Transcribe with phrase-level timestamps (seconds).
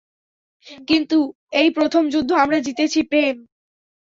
[0.87, 1.17] কিন্তু,
[1.53, 3.35] এই প্রথম যুদ্ধ আমরা জিতেছি, প্রেম।